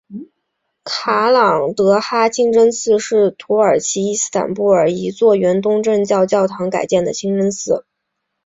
[0.83, 7.85] 卡朗德哈清真寺是土耳其伊斯坦布尔一座原东正教教堂改建的清真寺。